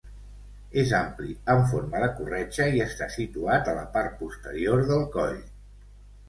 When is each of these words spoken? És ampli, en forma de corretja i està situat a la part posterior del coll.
És 0.83 0.93
ampli, 0.99 1.35
en 1.53 1.61
forma 1.73 2.01
de 2.03 2.07
corretja 2.21 2.67
i 2.77 2.81
està 2.87 3.09
situat 3.17 3.71
a 3.75 3.77
la 3.81 3.85
part 3.99 4.17
posterior 4.23 4.83
del 4.93 5.05
coll. 5.19 5.39